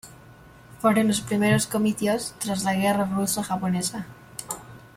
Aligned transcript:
Fueron 0.79 1.09
los 1.09 1.21
primeros 1.21 1.67
comicios 1.67 2.33
tras 2.39 2.63
la 2.63 2.73
guerra 2.73 3.05
ruso-japonesa. 3.05 4.07